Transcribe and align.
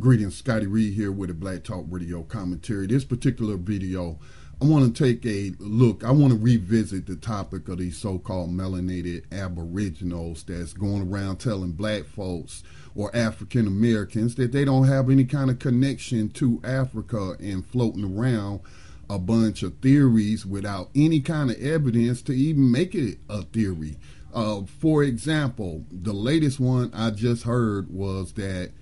Greetings, 0.00 0.34
Scotty 0.34 0.66
Reed 0.66 0.94
here 0.94 1.12
with 1.12 1.30
a 1.30 1.34
Black 1.34 1.62
Talk 1.62 1.84
Radio 1.88 2.24
commentary. 2.24 2.88
This 2.88 3.04
particular 3.04 3.56
video, 3.56 4.18
I 4.60 4.64
want 4.64 4.92
to 4.92 5.04
take 5.04 5.24
a 5.24 5.52
look. 5.60 6.02
I 6.02 6.10
want 6.10 6.32
to 6.32 6.38
revisit 6.38 7.06
the 7.06 7.14
topic 7.14 7.68
of 7.68 7.78
these 7.78 7.96
so-called 7.96 8.50
melanated 8.50 9.22
aboriginals 9.30 10.42
that's 10.42 10.72
going 10.72 11.08
around 11.08 11.36
telling 11.36 11.72
black 11.72 12.06
folks 12.06 12.64
or 12.96 13.14
African 13.14 13.68
Americans 13.68 14.34
that 14.34 14.50
they 14.50 14.64
don't 14.64 14.88
have 14.88 15.10
any 15.10 15.24
kind 15.24 15.48
of 15.48 15.60
connection 15.60 16.28
to 16.30 16.60
Africa 16.64 17.36
and 17.38 17.64
floating 17.64 18.18
around 18.18 18.62
a 19.08 19.20
bunch 19.20 19.62
of 19.62 19.78
theories 19.78 20.44
without 20.44 20.90
any 20.96 21.20
kind 21.20 21.52
of 21.52 21.62
evidence 21.62 22.20
to 22.22 22.32
even 22.32 22.68
make 22.68 22.96
it 22.96 23.18
a 23.28 23.42
theory. 23.42 23.96
Uh, 24.34 24.62
for 24.64 25.04
example, 25.04 25.84
the 25.92 26.12
latest 26.12 26.58
one 26.58 26.90
I 26.92 27.10
just 27.10 27.44
heard 27.44 27.94
was 27.94 28.32
that 28.32 28.72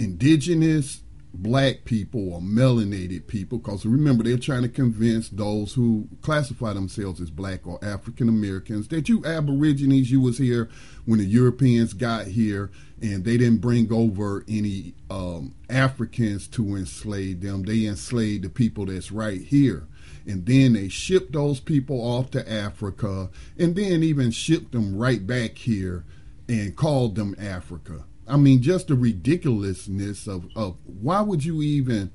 indigenous 0.00 1.02
black 1.32 1.84
people 1.84 2.32
or 2.32 2.40
melanated 2.40 3.26
people, 3.26 3.58
because 3.58 3.86
remember, 3.86 4.24
they're 4.24 4.36
trying 4.38 4.62
to 4.62 4.68
convince 4.68 5.28
those 5.28 5.74
who 5.74 6.08
classify 6.22 6.72
themselves 6.72 7.20
as 7.20 7.30
black 7.30 7.66
or 7.66 7.78
African 7.84 8.28
Americans 8.28 8.88
that 8.88 9.08
you 9.08 9.24
Aborigines, 9.24 10.10
you 10.10 10.20
was 10.20 10.38
here 10.38 10.68
when 11.04 11.18
the 11.18 11.24
Europeans 11.24 11.92
got 11.92 12.26
here 12.26 12.70
and 13.00 13.24
they 13.24 13.36
didn't 13.36 13.60
bring 13.60 13.92
over 13.92 14.44
any 14.48 14.94
um, 15.10 15.54
Africans 15.68 16.48
to 16.48 16.76
enslave 16.76 17.40
them. 17.40 17.62
They 17.62 17.86
enslaved 17.86 18.44
the 18.44 18.50
people 18.50 18.86
that's 18.86 19.12
right 19.12 19.40
here. 19.40 19.86
And 20.26 20.44
then 20.44 20.74
they 20.74 20.88
shipped 20.88 21.32
those 21.32 21.60
people 21.60 22.00
off 22.00 22.30
to 22.32 22.50
Africa 22.52 23.30
and 23.58 23.74
then 23.74 24.02
even 24.02 24.30
shipped 24.30 24.72
them 24.72 24.96
right 24.96 25.24
back 25.26 25.56
here 25.56 26.04
and 26.48 26.76
called 26.76 27.14
them 27.14 27.34
Africa. 27.38 28.04
I 28.30 28.36
mean, 28.36 28.62
just 28.62 28.88
the 28.88 28.94
ridiculousness 28.94 30.26
of, 30.26 30.46
of 30.54 30.76
why 30.84 31.20
would 31.20 31.44
you 31.44 31.62
even 31.62 32.12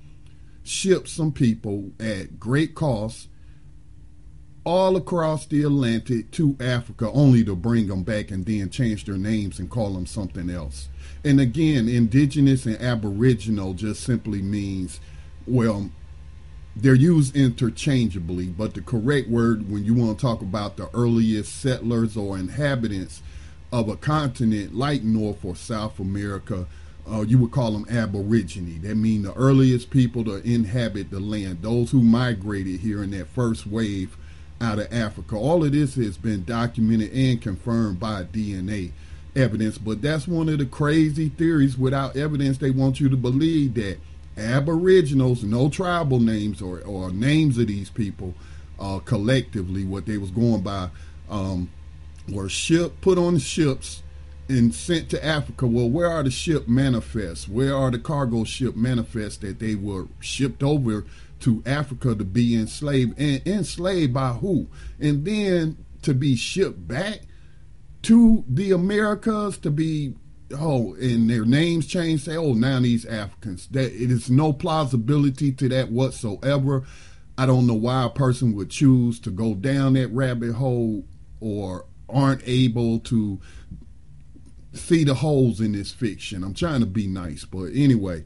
ship 0.63 1.07
some 1.07 1.31
people 1.31 1.91
at 1.99 2.39
great 2.39 2.73
cost 2.73 3.27
all 4.63 4.95
across 4.95 5.45
the 5.45 5.61
Atlantic 5.61 6.31
to 6.31 6.57
Africa 6.59 7.11
only 7.11 7.43
to 7.43 7.55
bring 7.55 7.87
them 7.87 8.03
back 8.03 8.31
and 8.31 8.45
then 8.45 8.69
change 8.69 9.05
their 9.05 9.17
names 9.17 9.59
and 9.59 9.69
call 9.69 9.93
them 9.93 10.07
something 10.07 10.49
else. 10.49 10.89
And 11.23 11.39
again, 11.39 11.87
indigenous 11.87 12.65
and 12.65 12.81
aboriginal 12.81 13.75
just 13.75 14.03
simply 14.03 14.41
means, 14.41 14.99
well, 15.45 15.91
they're 16.75 16.95
used 16.95 17.35
interchangeably, 17.35 18.47
but 18.47 18.73
the 18.73 18.81
correct 18.81 19.29
word 19.29 19.69
when 19.69 19.85
you 19.85 19.93
want 19.93 20.17
to 20.17 20.21
talk 20.21 20.41
about 20.41 20.77
the 20.77 20.89
earliest 20.93 21.61
settlers 21.61 22.17
or 22.17 22.37
inhabitants 22.37 23.21
of 23.71 23.89
a 23.89 23.95
continent 23.95 24.75
like 24.75 25.03
North 25.03 25.43
or 25.43 25.55
South 25.55 25.99
America, 25.99 26.67
uh, 27.11 27.21
you 27.21 27.37
would 27.37 27.51
call 27.51 27.71
them 27.71 27.85
aborigine. 27.89 28.81
That 28.81 28.95
mean 28.95 29.23
the 29.23 29.33
earliest 29.33 29.89
people 29.89 30.23
to 30.25 30.37
inhabit 30.47 31.11
the 31.11 31.19
land, 31.19 31.61
those 31.61 31.91
who 31.91 32.01
migrated 32.01 32.79
here 32.79 33.03
in 33.03 33.11
that 33.11 33.27
first 33.27 33.67
wave 33.67 34.17
out 34.61 34.79
of 34.79 34.91
Africa. 34.91 35.35
All 35.35 35.63
of 35.63 35.71
this 35.71 35.95
has 35.95 36.17
been 36.17 36.43
documented 36.43 37.11
and 37.11 37.41
confirmed 37.41 37.99
by 37.99 38.23
DNA 38.23 38.91
evidence, 39.35 39.77
but 39.77 40.01
that's 40.01 40.27
one 40.27 40.49
of 40.49 40.59
the 40.59 40.65
crazy 40.65 41.29
theories 41.29 41.77
without 41.77 42.15
evidence 42.15 42.57
they 42.57 42.71
want 42.71 42.99
you 42.99 43.09
to 43.09 43.17
believe 43.17 43.73
that 43.75 43.97
aboriginals, 44.37 45.43
no 45.43 45.69
tribal 45.69 46.19
names 46.19 46.61
or, 46.61 46.79
or 46.81 47.11
names 47.11 47.57
of 47.57 47.67
these 47.67 47.89
people, 47.89 48.33
uh, 48.79 48.99
collectively, 48.99 49.83
what 49.83 50.05
they 50.05 50.17
was 50.17 50.31
going 50.31 50.61
by, 50.61 50.89
um, 51.29 51.69
were 52.29 52.49
ship 52.49 52.93
put 53.01 53.17
on 53.17 53.37
ships 53.37 54.03
and 54.47 54.73
sent 54.73 55.09
to 55.09 55.25
Africa. 55.25 55.67
Well, 55.67 55.89
where 55.89 56.09
are 56.09 56.23
the 56.23 56.31
ship 56.31 56.67
manifests? 56.67 57.47
Where 57.47 57.75
are 57.75 57.91
the 57.91 57.99
cargo 57.99 58.43
ship 58.43 58.75
manifests 58.75 59.37
that 59.39 59.59
they 59.59 59.75
were 59.75 60.07
shipped 60.19 60.63
over 60.63 61.05
to 61.41 61.63
Africa 61.65 62.15
to 62.15 62.23
be 62.23 62.55
enslaved 62.55 63.19
and 63.19 63.45
enslaved 63.45 64.13
by 64.13 64.29
who? 64.29 64.67
And 64.99 65.25
then 65.25 65.77
to 66.03 66.13
be 66.13 66.35
shipped 66.35 66.87
back 66.87 67.21
to 68.03 68.43
the 68.47 68.71
Americas 68.71 69.57
to 69.57 69.71
be 69.71 70.13
oh 70.59 70.93
and 71.01 71.27
their 71.27 71.43
names 71.43 71.87
changed 71.87 72.25
say 72.25 72.37
oh 72.37 72.53
now 72.53 72.79
these 72.79 73.03
Africans 73.03 73.67
that 73.69 73.91
it 73.91 74.11
is 74.11 74.29
no 74.29 74.53
plausibility 74.53 75.51
to 75.53 75.67
that 75.69 75.91
whatsoever. 75.91 76.83
I 77.37 77.47
don't 77.47 77.65
know 77.65 77.73
why 77.73 78.03
a 78.03 78.09
person 78.09 78.55
would 78.55 78.69
choose 78.69 79.19
to 79.21 79.31
go 79.31 79.55
down 79.55 79.93
that 79.93 80.09
rabbit 80.09 80.53
hole 80.53 81.03
or 81.39 81.85
aren't 82.09 82.41
able 82.45 82.99
to 82.99 83.39
see 84.73 85.03
the 85.03 85.13
holes 85.13 85.61
in 85.61 85.71
this 85.71 85.91
fiction. 85.91 86.43
I'm 86.43 86.53
trying 86.53 86.81
to 86.81 86.85
be 86.85 87.07
nice, 87.07 87.45
but 87.45 87.65
anyway, 87.73 88.25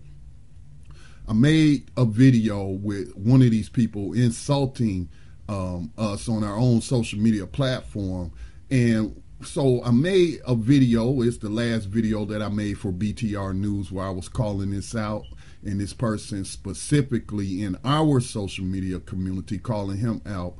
I 1.28 1.34
made 1.34 1.92
a 1.96 2.06
video 2.06 2.66
with 2.66 3.16
one 3.16 3.42
of 3.42 3.52
these 3.52 3.70
people 3.70 4.14
insulting 4.14 5.10
um, 5.48 5.92
us 5.98 6.28
on 6.28 6.44
our 6.44 6.58
own 6.58 6.82
social 6.82 7.20
media 7.20 7.46
platform, 7.46 8.32
and 8.70 9.22
so 9.44 9.82
I 9.84 9.92
made 9.92 10.40
a 10.46 10.56
video. 10.56 11.22
It's 11.22 11.38
the 11.38 11.50
last 11.50 11.86
video 11.86 12.26
that 12.26 12.42
I 12.42 12.50
made 12.50 12.78
for 12.78 12.92
BTR 12.92 13.56
News 13.56 13.92
where 13.92 14.06
I 14.06 14.10
was 14.10 14.28
calling 14.28 14.72
this 14.72 14.96
out, 14.96 15.24
and 15.64 15.80
this 15.80 15.94
person 15.94 16.44
specifically 16.46 17.64
in 17.64 17.78
our 17.86 18.20
social 18.20 18.66
media 18.66 19.00
community 19.00 19.58
calling 19.58 19.98
him 19.98 20.22
out. 20.26 20.56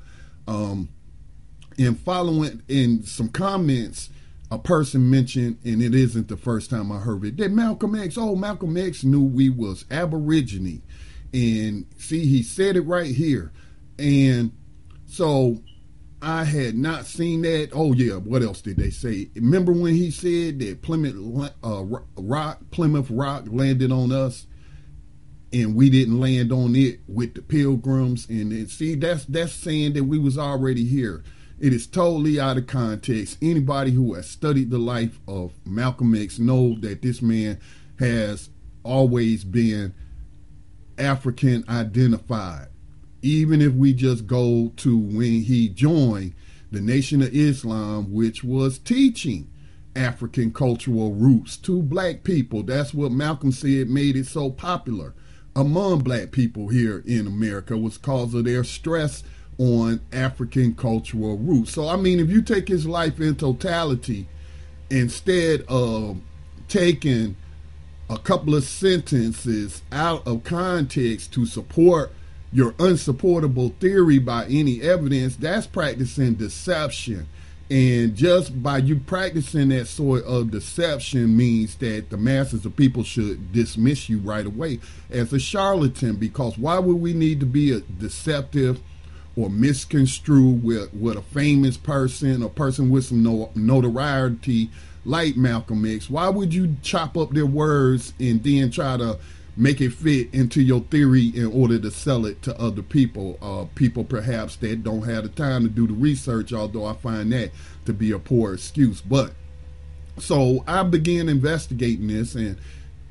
Um, 0.48 0.90
and 1.80 2.00
following 2.00 2.62
in 2.68 3.04
some 3.04 3.30
comments, 3.30 4.10
a 4.52 4.60
person 4.60 5.10
mentioned, 5.10 5.58
and 5.64 5.82
it 5.82 5.96
isn't 5.96 6.28
the 6.28 6.38
first 6.38 6.70
time 6.70 6.92
I 6.92 7.00
heard 7.00 7.24
it, 7.24 7.38
that 7.38 7.52
Malcolm 7.52 7.96
X, 7.96 8.18
oh, 8.18 8.36
Malcolm 8.36 8.76
X 8.78 9.04
knew 9.04 9.24
we 9.24 9.50
was 9.50 9.86
Aborigine. 9.90 10.82
And 11.34 11.86
see, 11.98 12.26
he 12.26 12.44
said 12.44 12.76
it 12.76 12.82
right 12.82 13.16
here. 13.16 13.52
And 13.98 14.52
so 15.08 15.60
I 16.22 16.44
had 16.44 16.76
not 16.76 17.06
seen 17.06 17.44
that. 17.44 17.70
Oh 17.74 17.94
yeah, 17.94 18.16
what 18.16 18.42
else 18.42 18.62
did 18.62 18.78
they 18.78 18.90
say? 18.90 19.30
Remember 19.36 19.72
when 19.72 19.96
he 19.96 20.12
said 20.12 20.60
that 20.60 20.82
Plymouth 20.82 21.54
uh, 21.64 21.84
Rock, 22.18 22.60
Plymouth 22.72 23.10
Rock 23.10 23.46
landed 23.48 23.92
on 23.92 24.12
us, 24.12 24.48
and 25.54 25.76
we 25.76 25.90
didn't 25.90 26.20
land 26.20 26.52
on 26.52 26.76
it 26.76 27.00
with 27.08 27.36
the 27.36 27.42
Pilgrims? 27.42 28.28
And 28.28 28.52
then, 28.52 28.68
see, 28.68 28.96
that's 28.96 29.26
that's 29.26 29.54
saying 29.54 29.94
that 29.94 30.04
we 30.04 30.18
was 30.18 30.38
already 30.38 30.86
here. 30.86 31.24
It 31.60 31.74
is 31.74 31.88
totally 31.88 32.40
out 32.40 32.58
of 32.58 32.68
context. 32.68 33.38
Anybody 33.42 33.92
who 33.92 34.14
has 34.14 34.30
studied 34.30 34.70
the 34.70 34.78
life 34.78 35.20
of 35.28 35.54
Malcolm 35.66 36.16
X 36.16 36.40
know 36.40 36.76
that 36.80 37.02
this 37.02 37.22
man 37.22 37.60
has 38.00 38.50
always 38.84 39.44
been 39.44 39.94
African 40.98 41.66
identified. 41.68 42.68
Even 43.22 43.62
if 43.62 43.74
we 43.74 43.94
just 43.94 44.26
go 44.26 44.72
to 44.78 44.98
when 44.98 45.42
he 45.42 45.68
joined 45.68 46.34
the 46.72 46.80
Nation 46.80 47.22
of 47.22 47.34
Islam, 47.34 48.14
which 48.14 48.44
was 48.44 48.80
teaching 48.80 49.50
African 49.96 50.54
cultural 50.54 51.14
roots 51.14 51.58
to 51.58 51.82
black 51.82 52.24
people. 52.24 52.64
That's 52.64 52.94
what 52.94 53.12
Malcolm 53.12 53.52
said 53.52 53.90
made 53.90 54.16
it 54.16 54.28
so 54.28 54.50
popular 54.50 55.14
among 55.56 56.00
black 56.00 56.32
people 56.32 56.70
here 56.70 57.04
in 57.06 57.28
America 57.28 57.76
was 57.76 57.98
cause 57.98 58.34
of 58.34 58.46
their 58.46 58.64
stress 58.64 59.24
on 59.60 60.00
African 60.14 60.74
cultural 60.74 61.38
roots. 61.38 61.74
So, 61.74 61.88
I 61.88 61.98
mean, 61.98 62.20
if 62.20 62.30
you 62.30 62.42
take 62.42 62.68
his 62.68 62.88
life 62.88 63.20
in 63.20 63.36
totality, 63.36 64.28
instead 64.90 65.66
of 65.68 66.18
taking 66.68 67.36
a 68.10 68.18
couple 68.18 68.56
of 68.56 68.64
sentences 68.64 69.84
out 69.92 70.26
of 70.26 70.44
context 70.44 71.34
to 71.34 71.46
support 71.46 72.12
your 72.52 72.74
unsupportable 72.80 73.70
theory 73.80 74.18
by 74.18 74.46
any 74.46 74.82
evidence, 74.82 75.36
that's 75.36 75.68
practicing 75.68 76.34
deception. 76.34 77.28
And 77.70 78.16
just 78.16 78.64
by 78.64 78.80
you 78.80 78.96
practicing 79.00 79.70
that 79.70 79.88
sort 79.88 80.24
of 80.24 80.50
deception 80.50 81.38
means 81.38 81.76
that 81.76 82.10
the 82.10 82.18
masses 82.18 82.66
of 82.66 82.76
people 82.76 83.04
should 83.04 83.52
dismiss 83.52 84.10
you 84.10 84.18
right 84.20 84.46
away 84.46 84.80
as 85.12 85.32
a 85.34 85.40
charlatan 85.40 86.16
because 86.16 86.58
why 86.58 86.80
would 86.80 86.96
we 86.96 87.14
need 87.14 87.40
to 87.42 87.46
be 87.46 87.72
a 87.72 87.82
deceptive 87.82 88.82
or 89.36 89.50
misconstrue 89.50 90.50
with, 90.50 90.94
with 90.94 91.18
a 91.18 91.22
famous 91.22 91.78
person, 91.78 92.44
a 92.44 92.50
person 92.50 92.90
with 92.90 93.06
some 93.06 93.24
no, 93.24 93.50
notoriety 93.56 94.70
like 95.06 95.36
Malcolm 95.36 95.86
X? 95.86 96.10
Why 96.10 96.30
would 96.30 96.54
you 96.54 96.76
chop 96.82 97.18
up 97.18 97.32
their 97.32 97.46
words 97.46 98.14
and 98.20 98.44
then 98.44 98.72
try 98.72 98.98
to 98.98 99.20
make 99.56 99.82
it 99.82 99.92
fit 99.92 100.34
into 100.34 100.62
your 100.62 100.82
theory 100.82 101.28
in 101.36 101.48
order 101.48 101.80
to 101.80 101.92
sell 101.92 102.26
it 102.26 102.42
to 102.44 102.60
other 102.60 102.82
people? 102.82 103.38
Uh, 103.42 103.66
people 103.76 104.04
perhaps 104.04 104.56
that 104.58 104.84
don't 104.84 105.04
have 105.04 105.24
the 105.24 105.30
time 105.30 105.64
to 105.64 105.70
do 105.70 105.88
the 105.88 105.94
research, 105.94 106.54
although 106.54 106.86
I 106.86 106.94
find 106.94 107.32
that 107.32 107.52
to 107.86 107.94
be 107.94 108.12
a 108.12 108.20
poor 108.20 108.54
excuse. 108.54 109.02
But 109.02 109.34
so 110.18 110.64
I 110.68 110.84
began 110.84 111.30
investigating 111.30 112.08
this 112.08 112.36
and 112.36 112.58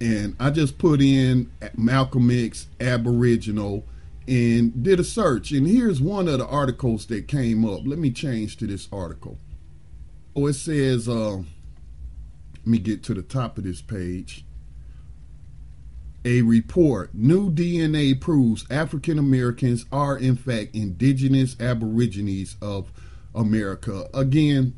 and 0.01 0.37
I 0.39 0.51
just 0.51 0.79
put 0.79 1.01
in 1.01 1.51
Malcolm 1.77 2.31
X 2.31 2.69
Aboriginal 2.81 3.83
and 4.29 4.83
did 4.83 5.01
a 5.01 5.05
search. 5.05 5.53
And 5.53 5.67
here's 5.67 6.01
one 6.01 6.29
of 6.29 6.39
the 6.39 6.47
articles 6.47 7.07
that 7.07 7.29
came 7.29 7.65
up. 7.65 7.81
Let 7.85 7.99
me 7.99 8.11
change 8.11 8.59
to 8.59 8.67
this 8.67 8.89
article. 8.93 9.39
Oh, 10.37 10.47
it 10.47 10.55
says, 10.55 11.09
uh, 11.09 11.39
let 11.39 12.67
me 12.67 12.79
get 12.79 13.03
to 13.05 13.15
the 13.15 13.23
top 13.23 13.59
of 13.59 13.65
this 13.65 13.81
page. 13.81 14.45
a 16.25 16.43
report 16.43 17.15
new 17.15 17.51
DNA 17.51 18.21
proves 18.21 18.67
African 18.71 19.19
Americans 19.19 19.87
are 19.91 20.19
in 20.19 20.37
fact 20.37 20.75
indigenous 20.75 21.57
aborigines 21.61 22.57
of 22.61 22.93
America. 23.35 24.09
Again, 24.13 24.77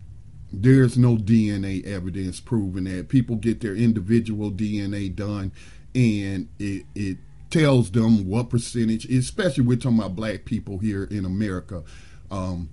there's 0.53 0.97
no 0.99 1.17
DNA 1.17 1.85
evidence 1.85 2.41
proving 2.41 2.85
that. 2.85 3.09
People 3.09 3.37
get 3.37 3.61
their 3.61 3.75
individual 3.75 4.51
DNA 4.53 5.15
done 5.15 5.53
and 5.95 6.49
it, 6.59 6.87
it 6.95 7.19
tells 7.51 7.91
them 7.91 8.27
what 8.27 8.51
percentage, 8.51 9.05
especially 9.07 9.65
we're 9.65 9.77
talking 9.77 9.99
about 9.99 10.17
black 10.17 10.45
people 10.45 10.79
here 10.79 11.05
in 11.05 11.25
America, 11.25 11.83
um, 12.31 12.71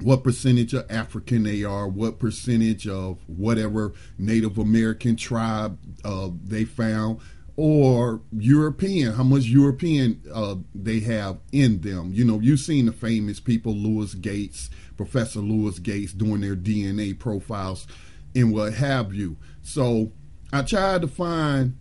what 0.00 0.24
percentage 0.24 0.74
of 0.74 0.90
African 0.90 1.44
they 1.44 1.64
are, 1.64 1.88
what 1.88 2.18
percentage 2.18 2.86
of 2.88 3.18
whatever 3.26 3.92
Native 4.18 4.58
American 4.58 5.16
tribe 5.16 5.78
uh, 6.04 6.28
they 6.44 6.64
found, 6.64 7.20
or 7.56 8.22
European, 8.32 9.12
how 9.12 9.22
much 9.22 9.44
European 9.44 10.22
uh, 10.32 10.56
they 10.74 11.00
have 11.00 11.38
in 11.52 11.80
them. 11.82 12.12
You 12.12 12.24
know, 12.24 12.40
you've 12.40 12.60
seen 12.60 12.86
the 12.86 12.92
famous 12.92 13.40
people, 13.40 13.74
Louis 13.74 14.14
Gates, 14.14 14.70
Professor 14.96 15.40
Louis 15.40 15.78
Gates, 15.78 16.12
doing 16.12 16.40
their 16.40 16.56
DNA 16.56 17.18
profiles 17.18 17.86
and 18.34 18.52
what 18.52 18.74
have 18.74 19.12
you. 19.14 19.36
So 19.62 20.12
I 20.52 20.62
tried 20.62 21.02
to 21.02 21.08
find. 21.08 21.76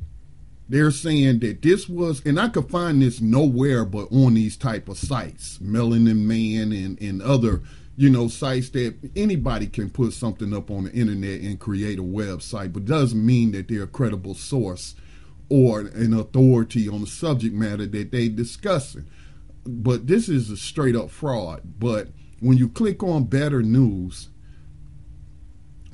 They're 0.71 0.91
saying 0.91 1.39
that 1.39 1.61
this 1.61 1.89
was, 1.89 2.25
and 2.25 2.39
I 2.39 2.47
could 2.47 2.69
find 2.69 3.01
this 3.01 3.19
nowhere 3.19 3.83
but 3.83 4.09
on 4.09 4.35
these 4.35 4.55
type 4.55 4.87
of 4.87 4.97
sites, 4.97 5.57
Melanin 5.57 6.21
Man 6.21 6.71
and 6.71 7.01
and 7.01 7.21
other 7.21 7.61
you 7.97 8.09
know, 8.09 8.27
sites 8.27 8.69
that 8.69 8.95
anybody 9.15 9.67
can 9.67 9.89
put 9.89 10.13
something 10.13 10.53
up 10.53 10.71
on 10.71 10.85
the 10.85 10.91
internet 10.93 11.41
and 11.41 11.59
create 11.59 11.99
a 11.99 12.03
website, 12.03 12.73
but 12.73 12.85
doesn't 12.85 13.23
mean 13.23 13.51
that 13.51 13.67
they're 13.67 13.83
a 13.83 13.87
credible 13.87 14.33
source 14.33 14.95
or 15.49 15.81
an 15.81 16.13
authority 16.13 16.87
on 16.87 17.01
the 17.01 17.07
subject 17.07 17.53
matter 17.53 17.85
that 17.85 18.11
they 18.11 18.29
discussing. 18.29 19.05
But 19.65 20.07
this 20.07 20.29
is 20.29 20.49
a 20.49 20.57
straight 20.57 20.95
up 20.95 21.11
fraud. 21.11 21.61
But 21.77 22.07
when 22.39 22.57
you 22.57 22.69
click 22.69 23.03
on 23.03 23.25
better 23.25 23.61
news, 23.61 24.29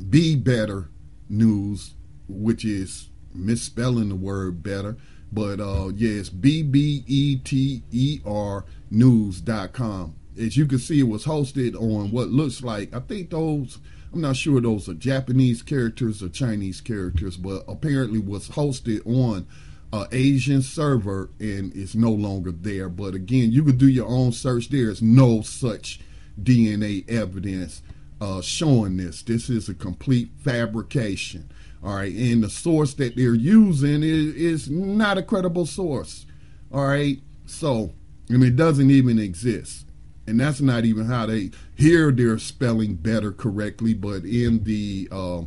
be 0.10 0.36
better 0.36 0.90
news, 1.28 1.96
which 2.30 2.64
is 2.64 3.10
misspelling 3.38 4.10
the 4.10 4.16
word 4.16 4.64
better, 4.64 4.98
but 5.32 5.60
uh 5.60 5.90
yeah, 5.96 6.10
yes, 6.10 6.30
B 6.30 6.64
B 6.64 7.04
E 7.08 7.38
T 7.38 7.84
E 7.92 8.20
R 8.26 8.66
news.com 8.90 10.16
as 10.40 10.56
you 10.58 10.66
can 10.66 10.80
see, 10.80 11.00
it 11.00 11.08
was 11.08 11.26
hosted 11.26 11.76
on 11.76 12.12
what 12.12 12.30
looks 12.30 12.62
like, 12.62 12.94
I 12.94 13.00
think 13.00 13.30
those, 13.30 13.80
I'm 14.14 14.22
not 14.22 14.36
sure 14.36 14.62
those 14.62 14.88
are 14.88 14.94
Japanese 14.94 15.62
characters 15.62 16.22
or 16.22 16.30
Chinese 16.30 16.82
characters, 16.82 17.38
but 17.38 17.64
apparently 17.68 18.20
was 18.20 18.50
hosted 18.50 19.06
on 19.06 19.48
an 19.94 20.08
Asian 20.12 20.62
server 20.62 21.30
and 21.40 21.76
it's 21.76 21.96
no 21.96 22.12
longer 22.12 22.52
there. 22.52 22.90
But 22.90 23.16
again, 23.16 23.52
you 23.52 23.64
could 23.64 23.78
do 23.78 23.88
your 23.88 24.08
own 24.08 24.32
search. 24.32 24.70
There's 24.70 25.02
no 25.02 25.42
such 25.42 26.00
DNA 26.42 27.10
evidence 27.10 27.82
uh, 28.22 28.42
showing 28.42 28.98
this. 28.98 29.22
This 29.24 29.50
is 29.50 29.70
a 29.70 29.74
complete 29.74 30.30
fabrication. 30.44 31.50
All 31.88 31.96
right, 31.96 32.14
and 32.14 32.44
the 32.44 32.50
source 32.50 32.96
that 32.96 33.16
they're 33.16 33.34
using 33.34 34.04
is, 34.04 34.36
is 34.36 34.70
not 34.70 35.18
a 35.18 35.24
credible 35.24 35.66
source. 35.66 36.26
All 36.70 36.86
right, 36.86 37.22
so 37.46 37.94
and 38.28 38.44
it 38.44 38.58
doesn't 38.58 38.92
even 38.92 39.18
exist. 39.18 39.86
And 40.28 40.38
that's 40.38 40.60
not 40.60 40.84
even 40.84 41.06
how 41.06 41.28
they 41.28 41.52
here 41.76 42.12
they're 42.12 42.40
spelling 42.40 42.96
better 42.96 43.32
correctly 43.32 43.94
but 43.94 44.26
in 44.26 44.66
the 44.66 45.08
uh, 45.14 45.44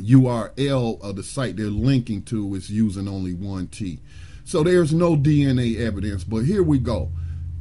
url 0.00 1.00
of 1.00 1.14
the 1.14 1.22
site 1.22 1.54
they're 1.54 1.66
linking 1.66 2.24
to 2.24 2.56
is 2.56 2.68
using 2.68 3.06
only 3.06 3.32
one 3.32 3.68
t. 3.68 4.00
So 4.42 4.64
there's 4.64 4.92
no 4.92 5.14
dna 5.14 5.78
evidence 5.78 6.24
but 6.24 6.44
here 6.44 6.64
we 6.64 6.80
go. 6.80 7.12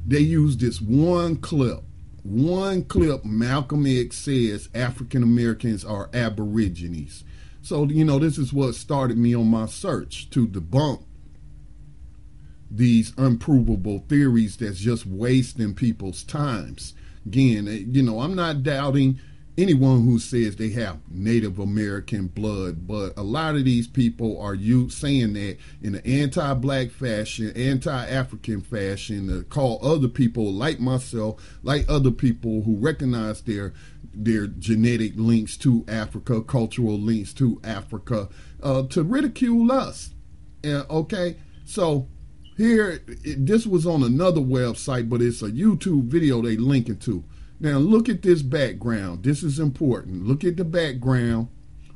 They 0.07 0.21
use 0.21 0.57
this 0.57 0.81
one 0.81 1.36
clip. 1.36 1.83
One 2.24 2.83
clip 2.83 3.24
malcolm 3.24 3.86
x 3.86 4.18
says 4.18 4.69
african 4.74 5.21
americans 5.21 5.86
are 5.86 6.09
aborigines 6.15 7.25
so 7.61 7.85
you 7.85 8.03
know 8.03 8.19
this 8.19 8.37
is 8.37 8.51
what 8.53 8.75
started 8.75 9.17
me 9.17 9.35
on 9.35 9.47
my 9.47 9.65
search 9.65 10.29
to 10.31 10.47
debunk 10.47 11.03
these 12.71 13.13
unprovable 13.17 13.99
theories 14.07 14.55
that's 14.57 14.79
just 14.79 15.05
wasting 15.05 15.73
people's 15.73 16.23
times. 16.23 16.93
Again, 17.25 17.67
eh, 17.67 17.83
you 17.85 18.01
know, 18.01 18.21
I'm 18.21 18.33
not 18.33 18.63
doubting 18.63 19.19
anyone 19.57 20.03
who 20.03 20.19
says 20.19 20.56
they 20.56 20.69
have 20.69 21.00
Native 21.09 21.59
American 21.59 22.27
blood, 22.27 22.88
but 22.88 23.13
a 23.18 23.24
lot 23.24 23.56
of 23.56 23.65
these 23.65 23.88
people 23.88 24.39
are 24.39 24.56
you 24.56 24.89
saying 24.89 25.33
that 25.33 25.57
in 25.81 25.95
an 25.95 26.01
anti-black 26.06 26.89
fashion, 26.92 27.51
anti-African 27.56 28.62
fashion, 28.62 29.27
to 29.27 29.44
call 29.44 29.80
other 29.86 30.07
people 30.07 30.51
like 30.51 30.80
myself, 30.80 31.42
like 31.63 31.86
other 31.89 32.12
people 32.12 32.63
who 32.63 32.77
recognize 32.77 33.42
their 33.42 33.74
their 34.13 34.45
genetic 34.48 35.13
links 35.15 35.56
to 35.56 35.86
Africa, 35.88 36.42
cultural 36.42 37.00
links 37.00 37.33
to 37.33 37.62
Africa, 37.63 38.27
uh, 38.62 38.83
to 38.83 39.03
ridicule 39.03 39.71
us. 39.71 40.09
Uh, 40.65 40.83
okay, 40.89 41.38
so 41.63 42.07
here, 42.57 43.01
it, 43.07 43.45
this 43.45 43.65
was 43.65 43.88
on 43.88 44.03
another 44.03 44.42
website, 44.42 45.09
but 45.09 45.21
it's 45.21 45.42
a 45.42 45.50
YouTube 45.50 46.03
video 46.06 46.42
they 46.42 46.57
linking 46.57 46.98
to. 46.98 47.24
Now, 47.61 47.77
look 47.77 48.09
at 48.09 48.23
this 48.23 48.41
background. 48.41 49.23
This 49.23 49.43
is 49.43 49.59
important. 49.59 50.25
Look 50.25 50.43
at 50.43 50.57
the 50.57 50.65
background 50.65 51.47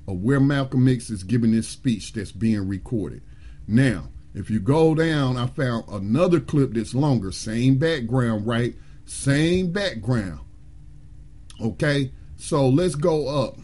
of 0.07 0.17
where 0.17 0.39
Malcolm 0.39 0.87
X 0.87 1.09
is 1.09 1.23
giving 1.23 1.53
this 1.53 1.67
speech 1.67 2.13
that's 2.13 2.31
being 2.31 2.67
recorded. 2.67 3.23
Now, 3.67 4.09
if 4.35 4.51
you 4.51 4.59
go 4.59 4.93
down, 4.93 5.37
I 5.37 5.47
found 5.47 5.85
another 5.89 6.39
clip 6.39 6.73
that's 6.75 6.93
longer. 6.93 7.31
Same 7.31 7.79
background, 7.79 8.45
right? 8.45 8.75
Same 9.05 9.71
background. 9.71 10.41
Okay? 11.59 12.11
So 12.37 12.69
let's 12.69 12.93
go 12.93 13.27
up 13.43 13.57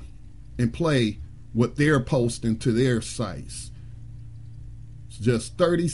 and 0.57 0.73
play 0.73 1.19
what 1.53 1.75
they're 1.75 1.99
posting 1.99 2.57
to 2.59 2.71
their 2.71 3.01
sites. 3.01 3.69
It's 5.07 5.19
just 5.19 5.55
30 5.59 5.91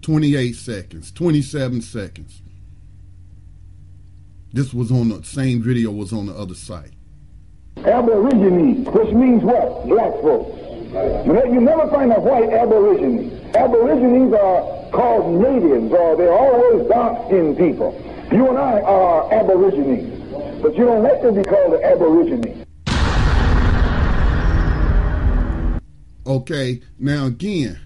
28 0.00 0.52
seconds, 0.54 1.12
27 1.12 1.82
seconds. 1.82 2.40
This 4.50 4.72
was 4.72 4.90
on 4.90 5.10
the 5.10 5.22
same 5.24 5.62
video 5.62 5.90
was 5.90 6.10
on 6.12 6.26
the 6.26 6.32
other 6.32 6.54
site. 6.54 6.92
Aborigines, 7.76 8.88
which 8.88 9.12
means 9.14 9.42
what? 9.42 9.86
Black 9.86 10.12
folks. 10.22 10.58
You 11.26 11.60
never 11.60 11.86
find 11.90 12.10
a 12.12 12.18
white 12.18 12.50
aborigine. 12.50 13.30
Aborigines 13.54 14.32
are 14.32 14.90
called 14.90 15.42
natives, 15.42 15.92
or 15.92 16.16
they're 16.16 16.32
always 16.32 16.88
dark-skinned 16.88 17.58
people. 17.58 17.92
You 18.32 18.48
and 18.48 18.56
I 18.58 18.80
are 18.80 19.30
aborigines, 19.32 20.62
but 20.62 20.74
you 20.76 20.86
don't 20.86 21.02
like 21.02 21.20
to 21.20 21.32
be 21.32 21.42
called 21.44 21.74
an 21.74 21.84
aborigine. 21.84 22.64
Okay, 26.26 26.80
now 26.98 27.26
again, 27.26 27.78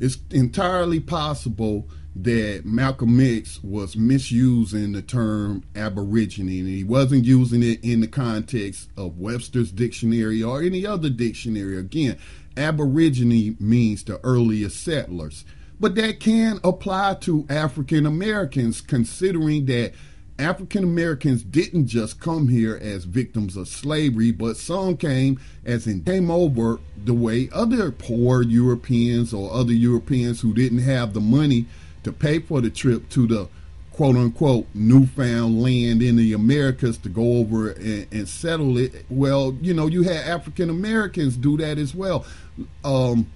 it's 0.00 0.18
entirely 0.30 1.00
possible 1.00 1.88
that 2.14 2.62
Malcolm 2.64 3.20
X 3.20 3.62
was 3.62 3.96
misusing 3.96 4.92
the 4.92 5.02
term 5.02 5.62
Aborigine, 5.76 6.48
and 6.48 6.68
he 6.68 6.82
wasn't 6.82 7.24
using 7.24 7.62
it 7.62 7.82
in 7.84 8.00
the 8.00 8.08
context 8.08 8.90
of 8.96 9.18
Webster's 9.18 9.70
dictionary 9.70 10.42
or 10.42 10.62
any 10.62 10.84
other 10.84 11.10
dictionary. 11.10 11.78
Again, 11.78 12.18
Aborigine 12.56 13.56
means 13.60 14.02
the 14.02 14.18
earliest 14.24 14.82
settlers, 14.82 15.44
but 15.78 15.94
that 15.94 16.18
can 16.18 16.58
apply 16.64 17.14
to 17.20 17.46
African 17.48 18.04
Americans, 18.04 18.80
considering 18.80 19.66
that 19.66 19.92
African 20.38 20.84
Americans 20.84 21.42
didn't 21.42 21.88
just 21.88 22.20
come 22.20 22.48
here 22.48 22.78
as 22.80 23.04
victims 23.04 23.56
of 23.56 23.66
slavery, 23.66 24.30
but 24.30 24.56
some 24.56 24.96
came 24.96 25.40
as 25.64 25.86
in 25.86 26.04
came 26.04 26.30
over 26.30 26.78
the 26.96 27.14
way 27.14 27.48
other 27.52 27.90
poor 27.90 28.42
Europeans 28.42 29.34
or 29.34 29.52
other 29.52 29.72
Europeans 29.72 30.40
who 30.40 30.54
didn't 30.54 30.78
have 30.78 31.12
the 31.12 31.20
money 31.20 31.66
to 32.04 32.12
pay 32.12 32.38
for 32.38 32.60
the 32.60 32.70
trip 32.70 33.08
to 33.10 33.26
the 33.26 33.48
quote 33.92 34.14
unquote 34.14 34.66
newfound 34.74 35.60
land 35.60 36.00
in 36.02 36.14
the 36.14 36.32
Americas 36.32 36.98
to 36.98 37.08
go 37.08 37.38
over 37.38 37.72
and, 37.72 38.06
and 38.12 38.28
settle 38.28 38.78
it. 38.78 39.04
Well, 39.10 39.56
you 39.60 39.74
know, 39.74 39.88
you 39.88 40.04
had 40.04 40.24
African 40.24 40.70
Americans 40.70 41.36
do 41.36 41.56
that 41.56 41.78
as 41.78 41.96
well. 41.96 42.24
Um, 42.84 43.26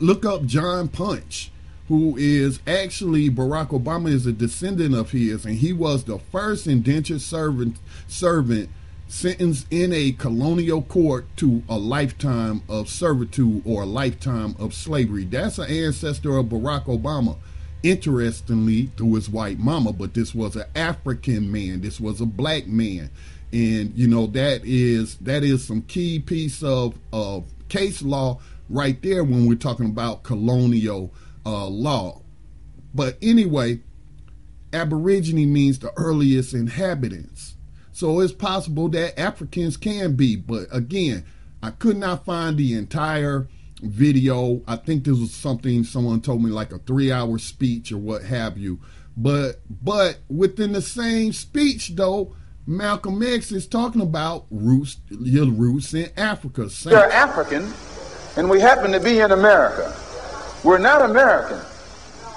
look 0.00 0.24
up 0.24 0.46
John 0.46 0.88
Punch 0.88 1.50
who 1.92 2.16
is 2.16 2.58
actually 2.66 3.28
Barack 3.28 3.68
Obama 3.68 4.08
is 4.08 4.24
a 4.24 4.32
descendant 4.32 4.94
of 4.94 5.10
his, 5.10 5.44
and 5.44 5.56
he 5.56 5.74
was 5.74 6.04
the 6.04 6.18
first 6.18 6.66
indentured 6.66 7.20
servant 7.20 7.76
servant 8.08 8.70
sentenced 9.08 9.66
in 9.70 9.92
a 9.92 10.12
colonial 10.12 10.80
court 10.80 11.26
to 11.36 11.62
a 11.68 11.76
lifetime 11.76 12.62
of 12.66 12.88
servitude 12.88 13.60
or 13.66 13.82
a 13.82 13.86
lifetime 13.86 14.56
of 14.58 14.72
slavery. 14.72 15.26
That's 15.26 15.58
an 15.58 15.68
ancestor 15.68 16.38
of 16.38 16.46
Barack 16.46 16.86
Obama. 16.86 17.36
Interestingly, 17.82 18.86
through 18.96 19.16
his 19.16 19.28
white 19.28 19.58
mama, 19.58 19.92
but 19.92 20.14
this 20.14 20.34
was 20.34 20.56
an 20.56 20.64
African 20.74 21.52
man. 21.52 21.82
This 21.82 22.00
was 22.00 22.22
a 22.22 22.26
black 22.26 22.66
man, 22.66 23.10
and 23.52 23.92
you 23.94 24.08
know 24.08 24.26
that 24.28 24.62
is 24.64 25.16
that 25.16 25.44
is 25.44 25.62
some 25.62 25.82
key 25.82 26.20
piece 26.20 26.62
of 26.62 26.94
of 27.12 27.44
case 27.68 28.00
law 28.00 28.40
right 28.70 29.02
there 29.02 29.24
when 29.24 29.44
we're 29.44 29.56
talking 29.56 29.84
about 29.84 30.22
colonial 30.22 31.12
uh, 31.44 31.66
law. 31.66 32.22
But 32.94 33.16
anyway, 33.22 33.80
Aborigine 34.72 35.52
means 35.52 35.78
the 35.78 35.92
earliest 35.96 36.54
inhabitants. 36.54 37.56
So 37.92 38.20
it's 38.20 38.32
possible 38.32 38.88
that 38.90 39.18
Africans 39.20 39.76
can 39.76 40.16
be, 40.16 40.36
but 40.36 40.66
again, 40.72 41.24
I 41.62 41.70
could 41.70 41.96
not 41.96 42.24
find 42.24 42.56
the 42.56 42.74
entire 42.74 43.48
video. 43.82 44.62
I 44.66 44.76
think 44.76 45.04
this 45.04 45.18
was 45.18 45.32
something 45.32 45.84
someone 45.84 46.20
told 46.20 46.42
me 46.42 46.50
like 46.50 46.72
a 46.72 46.78
three 46.78 47.12
hour 47.12 47.38
speech 47.38 47.92
or 47.92 47.98
what 47.98 48.24
have 48.24 48.56
you. 48.56 48.80
But 49.16 49.60
but 49.68 50.20
within 50.28 50.72
the 50.72 50.82
same 50.82 51.32
speech 51.32 51.94
though, 51.94 52.34
Malcolm 52.66 53.22
X 53.22 53.52
is 53.52 53.66
talking 53.66 54.00
about 54.00 54.46
roots 54.50 54.96
your 55.10 55.50
roots 55.50 55.92
in 55.94 56.10
Africa. 56.16 56.68
We're 56.86 57.10
African 57.10 57.72
and 58.36 58.48
we 58.48 58.60
happen 58.60 58.92
to 58.92 59.00
be 59.00 59.20
in 59.20 59.32
America. 59.32 59.94
We're 60.64 60.78
not 60.78 61.02
American. 61.02 61.60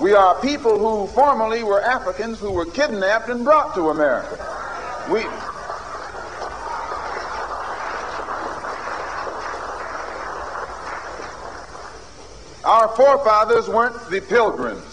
We 0.01 0.13
are 0.13 0.39
people 0.41 0.77
who 0.77 1.07
formerly 1.13 1.63
were 1.63 1.81
Africans 1.81 2.39
who 2.39 2.51
were 2.51 2.65
kidnapped 2.65 3.29
and 3.29 3.43
brought 3.43 3.75
to 3.75 3.89
America. 3.89 4.37
We 5.11 5.25
Our 12.65 12.87
forefathers 12.95 13.67
weren't 13.67 14.09
the 14.09 14.21
pilgrims. 14.21 14.83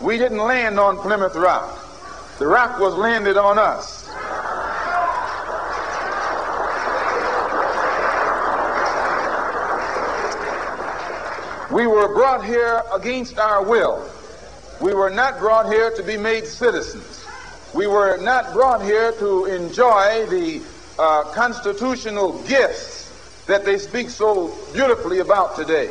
We 0.00 0.16
didn't 0.16 0.38
land 0.38 0.78
on 0.78 0.96
Plymouth 0.98 1.34
Rock. 1.34 1.80
The 2.38 2.46
rock 2.46 2.78
was 2.78 2.94
landed 2.94 3.36
on 3.36 3.58
us. 3.58 3.93
We 11.74 11.88
were 11.88 12.06
brought 12.06 12.44
here 12.44 12.84
against 12.92 13.36
our 13.36 13.60
will. 13.60 14.08
We 14.80 14.94
were 14.94 15.10
not 15.10 15.40
brought 15.40 15.66
here 15.66 15.90
to 15.90 16.04
be 16.04 16.16
made 16.16 16.46
citizens. 16.46 17.26
We 17.74 17.88
were 17.88 18.16
not 18.18 18.52
brought 18.52 18.80
here 18.80 19.10
to 19.18 19.46
enjoy 19.46 20.24
the 20.30 20.62
uh, 21.00 21.24
constitutional 21.32 22.40
gifts 22.44 23.10
that 23.46 23.64
they 23.64 23.78
speak 23.78 24.10
so 24.10 24.56
beautifully 24.72 25.18
about 25.18 25.56
today. 25.56 25.90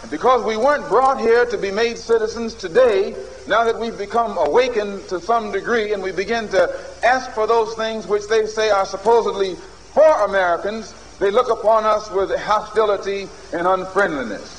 And 0.00 0.10
because 0.10 0.46
we 0.46 0.56
weren't 0.56 0.88
brought 0.88 1.20
here 1.20 1.44
to 1.44 1.58
be 1.58 1.72
made 1.72 1.98
citizens 1.98 2.54
today, 2.54 3.14
now 3.46 3.64
that 3.64 3.78
we've 3.78 3.98
become 3.98 4.38
awakened 4.38 5.10
to 5.10 5.20
some 5.20 5.52
degree 5.52 5.92
and 5.92 6.02
we 6.02 6.10
begin 6.10 6.48
to 6.48 6.74
ask 7.04 7.32
for 7.32 7.46
those 7.46 7.74
things 7.74 8.06
which 8.06 8.26
they 8.28 8.46
say 8.46 8.70
are 8.70 8.86
supposedly 8.86 9.56
for 9.92 10.24
Americans, 10.24 10.94
they 11.18 11.30
look 11.30 11.50
upon 11.50 11.84
us 11.84 12.10
with 12.10 12.34
hostility 12.34 13.28
and 13.52 13.66
unfriendliness. 13.66 14.57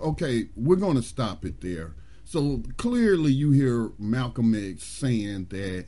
Okay, 0.00 0.48
we're 0.56 0.76
going 0.76 0.96
to 0.96 1.02
stop 1.02 1.44
it 1.44 1.60
there. 1.60 1.94
So 2.24 2.62
clearly, 2.76 3.32
you 3.32 3.50
hear 3.50 3.90
Malcolm 3.98 4.54
X 4.54 4.84
saying 4.84 5.48
that 5.50 5.86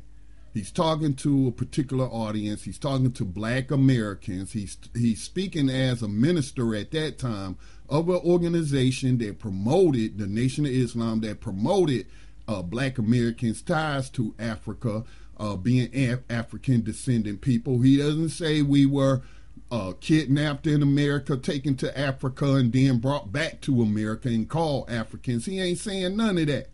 he's 0.53 0.71
talking 0.71 1.15
to 1.15 1.49
a 1.49 1.53
particular 1.53 2.07
audience. 2.07 2.65
He's 2.65 2.79
talking 2.79 3.13
to 3.13 3.25
Black 3.25 3.71
Americans. 3.71 4.53
He's 4.53 4.77
he's 4.95 5.23
speaking 5.23 5.71
as 5.71 6.03
a 6.03 6.09
minister 6.09 6.75
at 6.75 6.91
that 6.91 7.19
time 7.19 7.57
of 7.89 8.09
an 8.09 8.21
organization 8.25 9.19
that 9.19 9.39
promoted 9.39 10.19
the 10.19 10.27
Nation 10.27 10.67
of 10.67 10.73
Islam, 10.73 11.21
that 11.21 11.41
promoted 11.41 12.07
uh, 12.49 12.63
Black 12.63 12.99
Americans' 12.99 13.63
ties 13.63 14.11
to 14.11 14.35
Africa, 14.39 15.05
uh, 15.39 15.57
being 15.57 15.95
Af- 15.95 16.25
African 16.29 16.83
descendant 16.83 17.41
people. 17.41 17.81
He 17.81 17.97
doesn't 17.97 18.31
say 18.31 18.63
we 18.63 18.85
were 18.85 19.23
uh, 19.73 19.95
kidnapped 20.01 20.67
in 20.67 20.83
America, 20.83 21.35
taken 21.35 21.75
to 21.77 21.99
Africa, 21.99 22.57
and 22.57 22.71
then 22.75 22.99
brought 22.99 23.33
back 23.33 23.63
to 23.63 23.81
America 23.81 24.29
and 24.29 24.47
called 24.47 24.91
Africans. 24.91 25.47
He 25.47 25.59
ain't 25.59 25.79
saying 25.79 26.15
none 26.15 26.37
of 26.37 26.47
that. 26.49 26.69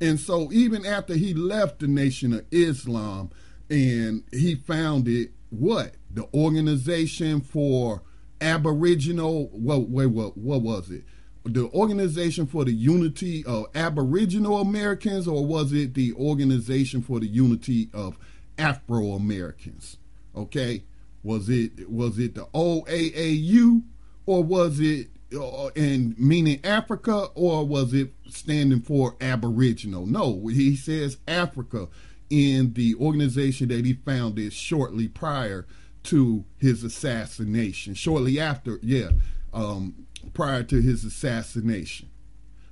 And 0.00 0.18
so, 0.18 0.50
even 0.50 0.84
after 0.84 1.14
he 1.14 1.32
left 1.32 1.78
the 1.78 1.86
Nation 1.86 2.32
of 2.32 2.44
Islam 2.50 3.30
and 3.70 4.24
he 4.32 4.56
founded 4.56 5.32
what? 5.50 5.94
The 6.12 6.26
Organization 6.34 7.40
for 7.40 8.02
Aboriginal, 8.40 9.46
what, 9.52 9.88
wait, 9.88 10.06
what, 10.06 10.36
what 10.36 10.62
was 10.62 10.90
it? 10.90 11.04
The 11.44 11.68
Organization 11.68 12.46
for 12.46 12.64
the 12.64 12.72
Unity 12.72 13.44
of 13.46 13.66
Aboriginal 13.76 14.60
Americans, 14.60 15.28
or 15.28 15.46
was 15.46 15.72
it 15.72 15.94
the 15.94 16.14
Organization 16.14 17.00
for 17.00 17.20
the 17.20 17.28
Unity 17.28 17.90
of 17.94 18.18
Afro 18.58 19.12
Americans? 19.12 19.98
Okay, 20.34 20.82
was 21.22 21.48
it 21.48 21.90
was 21.90 22.18
it 22.18 22.34
the 22.34 22.46
OAAU, 22.46 23.82
or 24.26 24.42
was 24.42 24.80
it 24.80 25.08
uh, 25.34 25.68
and 25.76 26.18
meaning 26.18 26.60
Africa, 26.64 27.28
or 27.34 27.64
was 27.64 27.94
it 27.94 28.12
standing 28.28 28.80
for 28.80 29.16
Aboriginal? 29.20 30.06
No, 30.06 30.46
he 30.48 30.76
says 30.76 31.18
Africa 31.28 31.88
in 32.28 32.72
the 32.74 32.94
organization 32.96 33.68
that 33.68 33.84
he 33.84 33.94
founded 33.94 34.52
shortly 34.52 35.08
prior 35.08 35.66
to 36.04 36.44
his 36.58 36.82
assassination. 36.84 37.94
Shortly 37.94 38.40
after, 38.40 38.78
yeah, 38.82 39.10
um, 39.52 40.06
prior 40.32 40.62
to 40.64 40.80
his 40.80 41.04
assassination. 41.04 42.08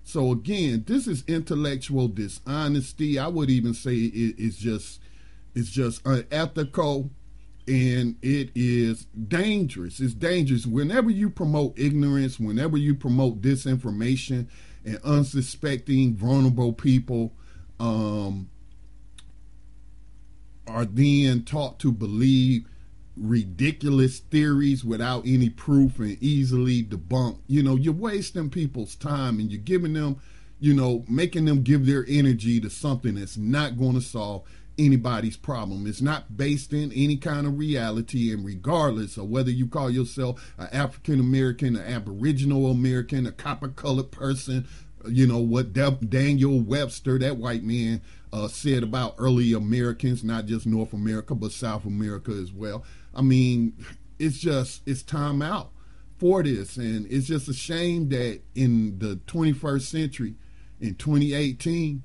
So 0.04 0.32
again, 0.32 0.84
this 0.86 1.06
is 1.06 1.22
intellectual 1.26 2.08
dishonesty. 2.08 3.18
I 3.18 3.28
would 3.28 3.50
even 3.50 3.74
say 3.74 3.94
it 3.94 4.38
is 4.38 4.56
just 4.56 5.00
it's 5.54 5.70
just 5.70 6.00
unethical 6.06 7.10
and 7.68 8.16
it 8.22 8.50
is 8.54 9.04
dangerous. 9.04 10.00
It's 10.00 10.14
dangerous. 10.14 10.66
Whenever 10.66 11.10
you 11.10 11.28
promote 11.28 11.78
ignorance, 11.78 12.40
whenever 12.40 12.78
you 12.78 12.94
promote 12.94 13.42
disinformation 13.42 14.46
and 14.84 14.98
unsuspecting, 15.04 16.14
vulnerable 16.14 16.72
people 16.72 17.34
um, 17.78 18.48
are 20.66 20.86
then 20.86 21.44
taught 21.44 21.78
to 21.80 21.92
believe 21.92 22.66
ridiculous 23.16 24.20
theories 24.20 24.84
without 24.84 25.26
any 25.26 25.50
proof 25.50 25.98
and 25.98 26.16
easily 26.22 26.82
debunked. 26.82 27.40
You 27.48 27.62
know, 27.62 27.76
you're 27.76 27.92
wasting 27.92 28.48
people's 28.48 28.94
time 28.94 29.40
and 29.40 29.50
you're 29.50 29.60
giving 29.60 29.92
them, 29.92 30.20
you 30.58 30.72
know, 30.72 31.04
making 31.06 31.44
them 31.44 31.62
give 31.62 31.84
their 31.84 32.06
energy 32.08 32.60
to 32.60 32.70
something 32.70 33.16
that's 33.16 33.36
not 33.36 33.76
going 33.76 33.94
to 33.94 34.00
solve 34.00 34.44
anybody's 34.78 35.36
problem. 35.36 35.86
It's 35.86 36.00
not 36.00 36.36
based 36.36 36.72
in 36.72 36.92
any 36.92 37.16
kind 37.16 37.46
of 37.46 37.58
reality, 37.58 38.32
and 38.32 38.44
regardless 38.44 39.16
of 39.16 39.28
whether 39.28 39.50
you 39.50 39.66
call 39.66 39.90
yourself 39.90 40.54
an 40.58 40.68
African 40.72 41.20
American, 41.20 41.76
an 41.76 41.92
Aboriginal 41.92 42.70
American, 42.70 43.26
a 43.26 43.32
copper 43.32 43.68
colored 43.68 44.10
person, 44.10 44.66
you 45.06 45.26
know 45.26 45.38
what 45.38 45.72
Daniel 45.72 46.60
Webster, 46.60 47.18
that 47.18 47.36
white 47.36 47.64
man, 47.64 48.00
uh, 48.32 48.48
said 48.48 48.82
about 48.82 49.14
early 49.18 49.52
Americans, 49.52 50.22
not 50.22 50.46
just 50.46 50.66
North 50.66 50.92
America, 50.92 51.34
but 51.34 51.52
South 51.52 51.84
America 51.84 52.32
as 52.32 52.52
well. 52.52 52.84
I 53.14 53.22
mean, 53.22 53.74
it's 54.18 54.38
just 54.38 54.82
it's 54.86 55.02
time 55.02 55.42
out 55.42 55.70
for 56.18 56.42
this, 56.42 56.76
and 56.76 57.06
it's 57.10 57.26
just 57.26 57.48
a 57.48 57.54
shame 57.54 58.08
that 58.10 58.40
in 58.54 58.98
the 58.98 59.16
21st 59.26 59.82
century, 59.82 60.34
in 60.80 60.94
2018, 60.96 62.02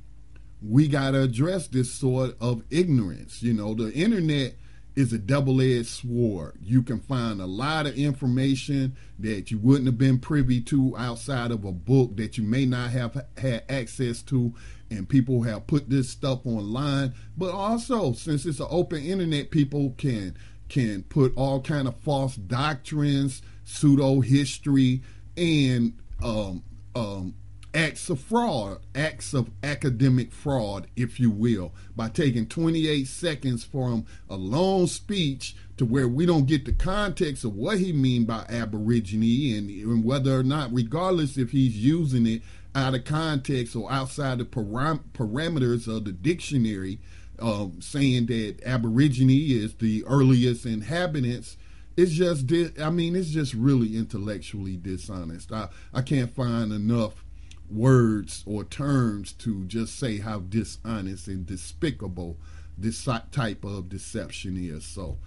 we 0.68 0.88
got 0.88 1.12
to 1.12 1.22
address 1.22 1.68
this 1.68 1.92
sort 1.92 2.36
of 2.40 2.64
ignorance. 2.70 3.44
You 3.44 3.54
know, 3.54 3.74
the 3.74 3.92
internet 3.94 4.56
is 4.96 5.12
a 5.12 5.18
double-edged 5.18 5.88
sword. 5.88 6.54
You 6.62 6.84
can 6.84 7.00
find 7.00 7.42
a 7.42 7.46
lot 7.46 7.88
of 7.88 7.98
information 7.98 8.96
that 9.20 9.50
you 9.52 9.58
wouldn't 9.58 9.88
have 9.88 9.98
been 9.98 10.20
privy 10.20 10.62
to 10.62 10.96
outside 10.98 11.52
of 11.52 11.66
a 11.66 11.72
book 11.72 12.16
that 12.18 12.38
you 12.38 12.44
may 12.44 12.66
not 12.66 12.92
have 12.92 13.26
had 13.38 13.64
access 13.70 14.22
to 14.24 14.54
and 14.90 15.10
people 15.10 15.42
have 15.42 15.66
put 15.66 15.90
this 15.90 16.10
stuff 16.10 16.46
online 16.46 17.14
but 17.36 17.52
also 17.52 18.14
since 18.14 18.46
it's 18.46 18.60
an 18.60 18.68
open 18.70 19.02
internet 19.04 19.50
people 19.50 19.96
can 19.98 20.38
can 20.70 21.02
put 21.04 21.34
all 21.36 21.60
kind 21.62 21.88
of 21.88 21.96
false 22.02 22.36
doctrines 22.36 23.42
pseudo 23.64 24.20
history 24.20 25.02
and 25.36 25.94
um, 26.22 26.62
um, 26.96 27.34
acts 27.74 28.10
of 28.10 28.20
fraud, 28.20 28.80
acts 28.94 29.34
of 29.34 29.50
academic 29.64 30.32
fraud, 30.32 30.88
if 30.96 31.20
you 31.20 31.32
will, 31.32 31.74
by 31.96 32.10
taking 32.10 32.46
28 32.46 33.08
seconds 33.08 33.64
from 33.64 34.06
a 34.30 34.36
long 34.36 34.88
speech 34.88 35.56
to 35.78 35.86
where 35.86 36.08
we 36.08 36.26
don't 36.26 36.46
get 36.46 36.66
the 36.66 36.74
context 36.74 37.44
of 37.44 37.56
what 37.56 37.80
he 37.80 37.92
mean 37.92 38.26
by 38.26 38.46
aborigine 38.50 39.58
and, 39.58 39.70
and 39.70 40.04
whether 40.04 40.40
or 40.40 40.44
not, 40.44 40.74
regardless 40.74 41.38
if 41.38 41.52
he's 41.52 41.78
using 41.78 42.28
it 42.28 42.42
out 42.76 42.96
of 42.96 43.06
context 43.06 43.76
or 43.76 43.92
outside 43.92 44.38
the 44.38 44.46
param- 44.46 45.04
parameters 45.14 45.88
of 45.88 46.06
the 46.06 46.12
dictionary, 46.12 47.00
um, 47.40 47.82
saying 47.82 48.28
that 48.28 48.60
aborigine 48.66 49.30
is 49.30 49.74
the 49.76 50.04
earliest 50.06 50.66
inhabitants 50.66 51.58
it's 51.96 52.12
just 52.12 52.52
i 52.82 52.90
mean 52.90 53.16
it's 53.16 53.30
just 53.30 53.54
really 53.54 53.96
intellectually 53.98 54.78
dishonest. 54.78 55.52
I 55.52 55.68
i 55.94 56.02
can't 56.02 56.34
find 56.34 56.72
enough 56.72 57.24
words 57.70 58.44
or 58.46 58.64
terms 58.64 59.34
to 59.34 59.66
just 59.66 59.98
say 59.98 60.20
how 60.20 60.40
dishonest 60.40 61.28
and 61.28 61.46
despicable 61.46 62.38
this 62.78 63.08
type 63.32 63.64
of 63.64 63.90
deception 63.90 64.58
is. 64.58 64.86
So, 64.86 65.18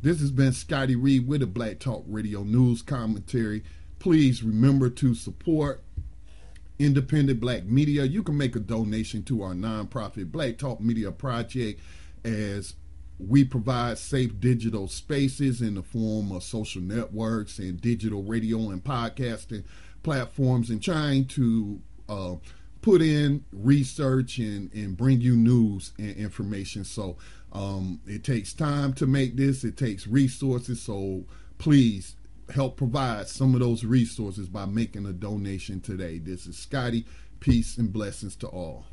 this 0.00 0.20
has 0.20 0.30
been 0.30 0.52
Scotty 0.52 0.94
Reed 0.94 1.26
with 1.26 1.40
the 1.40 1.46
Black 1.46 1.80
Talk 1.80 2.04
Radio 2.06 2.44
News 2.44 2.82
Commentary. 2.82 3.64
Please 3.98 4.44
remember 4.44 4.90
to 4.90 5.14
support 5.14 5.82
independent 6.78 7.40
black 7.40 7.64
media. 7.64 8.04
You 8.04 8.22
can 8.22 8.36
make 8.36 8.54
a 8.54 8.60
donation 8.60 9.24
to 9.24 9.42
our 9.42 9.54
nonprofit 9.54 10.30
Black 10.30 10.58
Talk 10.58 10.80
Media 10.80 11.10
Project 11.10 11.80
as 12.24 12.74
we 13.18 13.42
provide 13.42 13.98
safe 13.98 14.38
digital 14.38 14.86
spaces 14.86 15.60
in 15.60 15.74
the 15.74 15.82
form 15.82 16.30
of 16.30 16.44
social 16.44 16.80
networks 16.80 17.58
and 17.58 17.80
digital 17.80 18.22
radio 18.22 18.70
and 18.70 18.84
podcasting 18.84 19.64
platforms 20.02 20.70
and 20.70 20.82
trying 20.82 21.26
to 21.26 21.80
uh, 22.08 22.34
put 22.80 23.02
in 23.02 23.44
research 23.52 24.38
and, 24.38 24.72
and 24.72 24.96
bring 24.96 25.20
you 25.20 25.36
news 25.36 25.92
and 25.98 26.16
information. 26.16 26.84
So 26.84 27.16
um, 27.52 28.00
it 28.06 28.24
takes 28.24 28.52
time 28.52 28.92
to 28.94 29.06
make 29.06 29.36
this, 29.36 29.64
it 29.64 29.76
takes 29.76 30.06
resources. 30.06 30.80
So 30.80 31.24
please 31.58 32.16
help 32.54 32.76
provide 32.76 33.28
some 33.28 33.54
of 33.54 33.60
those 33.60 33.84
resources 33.84 34.48
by 34.48 34.64
making 34.64 35.06
a 35.06 35.12
donation 35.12 35.80
today. 35.80 36.18
This 36.18 36.46
is 36.46 36.56
Scotty. 36.56 37.04
Peace 37.40 37.78
and 37.78 37.92
blessings 37.92 38.34
to 38.36 38.48
all. 38.48 38.86